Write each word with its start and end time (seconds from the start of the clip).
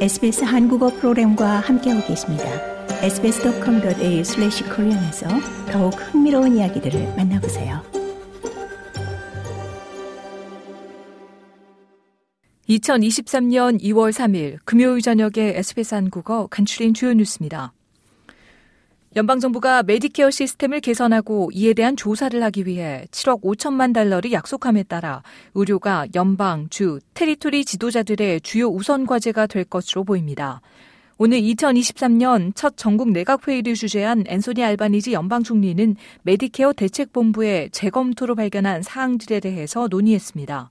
SBS 0.00 0.44
한국어 0.44 0.88
프로그램과 0.88 1.60
함께하고 1.60 2.06
계십니다. 2.06 2.44
sbs.com.au/korean에서 3.02 5.28
더욱 5.70 5.90
흥미로운 5.90 6.56
이야기들을 6.56 7.16
만나보세요. 7.16 7.82
2023년 12.66 13.78
2월 13.82 14.10
3일 14.10 14.56
금요일 14.64 15.02
저녁에 15.02 15.52
SBS 15.56 15.94
한국어 15.94 16.46
간추린 16.46 16.94
주요 16.94 17.12
뉴스입니다. 17.12 17.74
연방정부가 19.16 19.82
메디케어 19.82 20.30
시스템을 20.30 20.78
개선하고 20.78 21.50
이에 21.52 21.74
대한 21.74 21.96
조사를 21.96 22.40
하기 22.44 22.64
위해 22.64 23.06
7억 23.10 23.42
5천만 23.42 23.92
달러를 23.92 24.30
약속함에 24.30 24.84
따라 24.84 25.24
의료가 25.54 26.06
연방, 26.14 26.68
주, 26.70 27.00
territory 27.14 27.64
지도자들의 27.64 28.40
주요 28.42 28.68
우선 28.68 29.06
과제가 29.06 29.48
될 29.48 29.64
것으로 29.64 30.04
보입니다. 30.04 30.60
오늘 31.18 31.40
2023년 31.40 32.52
첫 32.54 32.76
전국 32.76 33.10
내각회의를 33.10 33.74
주재한 33.74 34.22
앤소니 34.28 34.62
알바니지 34.62 35.12
연방 35.12 35.42
총리는 35.42 35.96
메디케어 36.22 36.72
대책본부의 36.74 37.70
재검토로 37.70 38.36
발견한 38.36 38.82
사항들에 38.82 39.40
대해서 39.40 39.88
논의했습니다. 39.90 40.70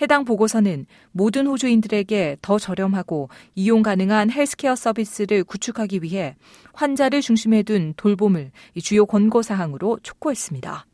해당 0.00 0.24
보고서는 0.24 0.86
모든 1.12 1.46
호주인들에게 1.46 2.38
더 2.42 2.58
저렴하고 2.58 3.28
이용 3.54 3.82
가능한 3.82 4.30
헬스케어 4.30 4.74
서비스를 4.74 5.44
구축하기 5.44 6.00
위해 6.02 6.36
환자를 6.72 7.20
중심에 7.20 7.62
둔 7.62 7.94
돌봄을 7.96 8.50
주요 8.82 9.06
권고 9.06 9.42
사항으로 9.42 9.98
촉구했습니다. 10.02 10.86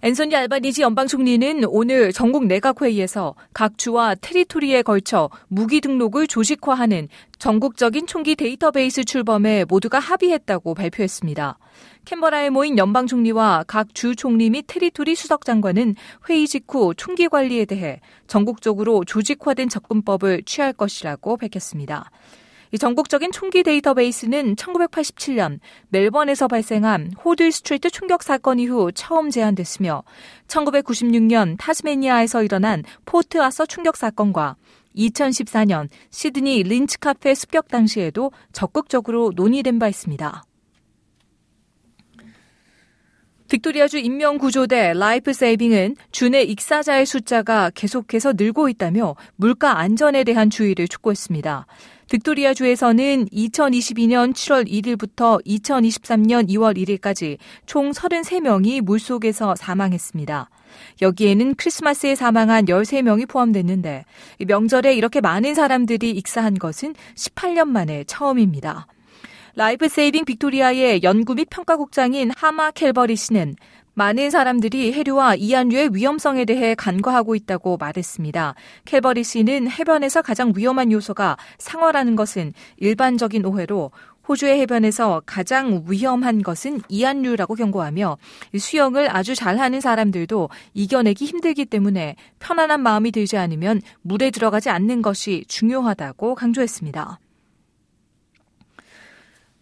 앤소니 0.00 0.36
알바니지 0.36 0.82
연방 0.82 1.08
총리는 1.08 1.64
오늘 1.66 2.12
전국 2.12 2.46
내각 2.46 2.82
회의에서 2.82 3.34
각 3.52 3.78
주와 3.78 4.14
테리토리에 4.14 4.82
걸쳐 4.82 5.28
무기 5.48 5.80
등록을 5.80 6.28
조직화하는 6.28 7.08
전국적인 7.38 8.06
총기 8.06 8.36
데이터베이스 8.36 9.04
출범에 9.04 9.64
모두가 9.64 9.98
합의했다고 9.98 10.74
발표했습니다. 10.74 11.58
캔버라에 12.04 12.50
모인 12.50 12.78
연방 12.78 13.06
총리와 13.06 13.64
각 13.66 13.88
주 13.92 14.14
총리 14.14 14.50
및 14.50 14.64
테리토리 14.68 15.16
수석 15.16 15.44
장관은 15.44 15.96
회의 16.28 16.46
직후 16.46 16.94
총기 16.96 17.26
관리에 17.26 17.64
대해 17.64 18.00
전국적으로 18.28 19.04
조직화된 19.04 19.68
접근법을 19.68 20.42
취할 20.44 20.72
것이라고 20.72 21.36
밝혔습니다. 21.36 22.10
이 22.72 22.78
전국적인 22.78 23.32
총기 23.32 23.62
데이터베이스는 23.62 24.56
1987년 24.56 25.58
멜번에서 25.88 26.48
발생한 26.48 27.12
호들 27.24 27.50
스트리트 27.50 27.90
총격 27.90 28.22
사건 28.22 28.58
이후 28.58 28.92
처음 28.92 29.30
제안됐으며 29.30 30.02
1996년 30.48 31.56
타스메니아에서 31.58 32.42
일어난 32.42 32.82
포트 33.06 33.40
아서 33.40 33.64
총격 33.64 33.96
사건과 33.96 34.56
2014년 34.96 35.88
시드니 36.10 36.62
린트 36.64 36.98
카페 36.98 37.34
습격 37.34 37.68
당시에도 37.68 38.32
적극적으로 38.52 39.32
논의된 39.34 39.78
바 39.78 39.88
있습니다. 39.88 40.44
빅토리아주 43.48 43.96
인명구조대 43.98 44.92
라이프 44.92 45.32
세이빙은 45.32 45.96
주내 46.12 46.42
익사자의 46.42 47.06
숫자가 47.06 47.70
계속해서 47.74 48.34
늘고 48.36 48.68
있다며 48.68 49.16
물가 49.36 49.78
안전에 49.78 50.24
대한 50.24 50.50
주의를 50.50 50.86
촉구했습니다. 50.86 51.66
빅토리아 52.10 52.54
주에서는 52.54 53.26
2022년 53.26 54.32
7월 54.32 54.66
1일부터 54.66 55.44
2023년 55.44 56.48
2월 56.48 56.74
1일까지 56.78 57.36
총 57.66 57.90
33명이 57.90 58.80
물속에서 58.80 59.54
사망했습니다. 59.54 60.48
여기에는 61.02 61.54
크리스마스에 61.56 62.14
사망한 62.14 62.64
13명이 62.64 63.28
포함됐는데 63.28 64.06
명절에 64.46 64.94
이렇게 64.94 65.20
많은 65.20 65.54
사람들이 65.54 66.10
익사한 66.12 66.54
것은 66.54 66.94
18년 67.14 67.68
만에 67.68 68.04
처음입니다. 68.04 68.86
라이프 69.54 69.88
세이빙 69.88 70.24
빅토리아의 70.24 71.02
연구 71.02 71.34
및 71.34 71.48
평가국장인 71.50 72.30
하마 72.36 72.70
켈버리 72.70 73.16
씨는 73.16 73.56
많은 73.98 74.30
사람들이 74.30 74.92
해류와 74.92 75.34
이안류의 75.34 75.90
위험성에 75.92 76.44
대해 76.44 76.76
간과하고 76.76 77.34
있다고 77.34 77.78
말했습니다. 77.78 78.54
켈버리 78.84 79.24
씨는 79.24 79.68
해변에서 79.68 80.22
가장 80.22 80.52
위험한 80.54 80.92
요소가 80.92 81.36
상어라는 81.58 82.14
것은 82.14 82.52
일반적인 82.76 83.44
오해로 83.44 83.90
호주의 84.28 84.60
해변에서 84.60 85.22
가장 85.26 85.82
위험한 85.88 86.44
것은 86.44 86.80
이안류라고 86.88 87.56
경고하며 87.56 88.18
수영을 88.56 89.10
아주 89.10 89.34
잘하는 89.34 89.80
사람들도 89.80 90.48
이겨내기 90.74 91.24
힘들기 91.24 91.64
때문에 91.64 92.14
편안한 92.38 92.80
마음이 92.80 93.10
들지 93.10 93.36
않으면 93.36 93.82
물에 94.02 94.30
들어가지 94.30 94.70
않는 94.70 95.02
것이 95.02 95.44
중요하다고 95.48 96.36
강조했습니다. 96.36 97.18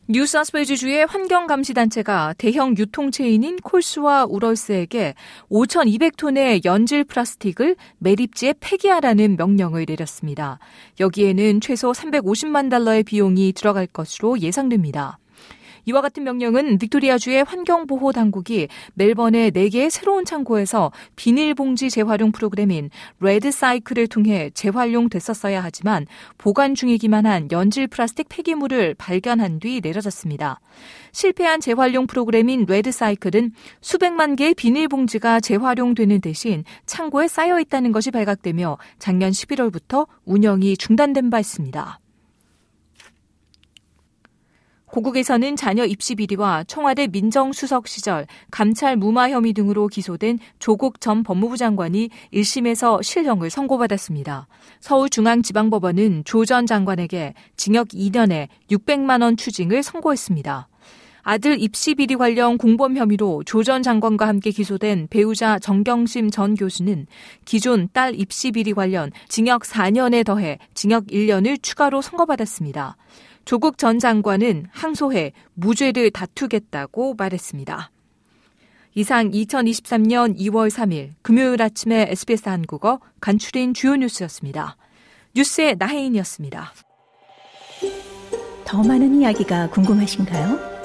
뉴사스웨이주주의 0.09 1.05
환경감시단체가 1.07 2.35
대형 2.39 2.77
유통체인인 2.77 3.57
콜스와 3.57 4.27
우럴스에게 4.29 5.15
5,200톤의 5.51 6.65
연질 6.65 7.03
플라스틱을 7.05 7.75
매립지에 7.99 8.55
폐기하라는 8.61 9.37
명령을 9.37 9.85
내렸습니다. 9.89 10.61
여기에는 11.01 11.61
최소 11.61 11.91
350만 11.91 12.71
달러의 12.71 13.03
비용이 13.03 13.53
들어갈 13.53 13.89
것으로 13.89 14.39
예상됩니다. 14.39 15.19
이와 15.89 16.01
같은 16.01 16.25
명령은 16.25 16.79
빅토리아주의 16.79 17.45
환경보호 17.45 18.11
당국이 18.11 18.67
멜번의 18.95 19.53
4개의 19.53 19.89
새로운 19.89 20.25
창고에서 20.25 20.91
비닐봉지 21.15 21.91
재활용 21.91 22.33
프로그램인 22.33 22.91
레드 23.21 23.53
사이클을 23.53 24.09
통해 24.09 24.51
재활용됐었어야 24.53 25.63
하지만 25.63 26.07
보관 26.39 26.75
중이기만 26.75 27.25
한 27.25 27.49
연질 27.53 27.87
플라스틱 27.87 28.29
폐기물을 28.29 28.95
발견한 28.95 29.61
뒤 29.61 29.81
내려졌습니다. 29.81 30.61
실패한 31.13 31.61
재활용 31.61 32.09
프로그램인 32.09 32.67
레드 32.67 32.91
사이클은 32.91 33.53
수백만 33.81 34.35
개의 34.35 34.55
비닐봉지가 34.55 35.39
재활용되는 35.39 36.21
대신 36.21 36.65
창고에 36.87 37.29
쌓여 37.29 37.61
있다는 37.61 37.93
것이 37.93 38.11
발각되며 38.11 38.77
작년 38.99 39.31
11월부터 39.31 40.09
운영이 40.25 40.77
중단된 40.79 41.31
바 41.31 41.39
있습니다. 41.39 42.01
고국에서는 44.97 45.57
자녀 45.57 45.85
입시 45.85 46.15
비리와 46.15 46.65
청와대 46.65 47.07
민정수석 47.07 47.87
시절 47.87 48.27
감찰 48.51 48.97
무마 48.97 49.29
혐의 49.29 49.53
등으로 49.53 49.89
기소된 49.89 50.39
조국 50.59 51.03
전 51.03 51.23
법무부 51.23 51.59
장관이 51.59 52.09
1심에서 52.33 53.03
실형을 53.03 53.51
선고받았습니다. 53.51 54.49
서울중앙지방법원은 54.81 56.23
조 56.25 56.47
전 56.47 56.65
장관에게 56.65 57.35
징역 57.57 57.89
2년에 57.89 58.49
600만 58.71 59.21
원 59.21 59.37
추징을 59.37 59.83
선고했습니다. 59.83 60.69
아들 61.29 61.61
입시 61.61 61.97
비리 61.97 62.15
관련 62.15 62.57
공범 62.57 62.97
혐의로 62.97 63.43
조 63.45 63.65
전 63.65 63.83
장관과 63.83 64.29
함께 64.29 64.53
기소된 64.53 65.09
배우자 65.11 65.59
정경심 65.59 66.31
전 66.31 66.55
교수는 66.55 67.09
기존 67.45 67.89
딸 67.93 68.15
입시 68.15 68.53
비리 68.53 68.73
관련 68.73 69.11
징역 69.27 69.63
4년에 69.63 70.25
더해 70.25 70.59
징역 70.73 71.07
1년을 71.07 71.61
추가로 71.61 72.01
선고받았습니다. 72.01 72.97
조국 73.45 73.77
전 73.77 73.99
장관은 73.99 74.67
항소해 74.71 75.33
무죄를 75.55 76.13
다투겠다고 76.13 77.15
말했습니다. 77.19 77.91
이상 78.95 79.29
2023년 79.33 80.39
2월 80.39 80.71
3일 80.71 81.15
금요일 81.23 81.61
아침에 81.61 82.07
SBS 82.09 82.49
한국어 82.49 83.01
간추린 83.21 83.75
주요 83.75 83.97
뉴스였습니다. 83.97 84.77
뉴스의 85.35 85.75
나혜인이었습니다. 85.77 86.73
더 88.65 88.83
많은 88.85 89.21
이야기가 89.21 89.71
궁금하신가요? 89.71 90.76